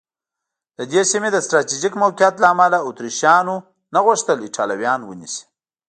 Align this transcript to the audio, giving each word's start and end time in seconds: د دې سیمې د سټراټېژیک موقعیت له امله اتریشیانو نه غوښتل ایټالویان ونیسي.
د 0.77 0.79
دې 0.91 1.01
سیمې 1.11 1.29
د 1.31 1.37
سټراټېژیک 1.45 1.93
موقعیت 2.03 2.35
له 2.39 2.47
امله 2.53 2.77
اتریشیانو 2.89 3.55
نه 3.93 3.99
غوښتل 4.05 4.37
ایټالویان 4.41 4.99
ونیسي. 5.05 5.43